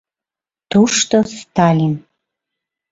Тушто— 0.71 1.17
Сталин. 1.37 1.95